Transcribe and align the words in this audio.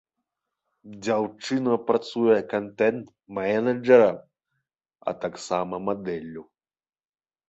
Дзяўчына 1.03 1.75
працуе 1.89 2.37
кантэнт-менеджарам, 2.53 4.17
а 5.11 5.13
таксама 5.27 5.75
мадэллю. 5.91 6.43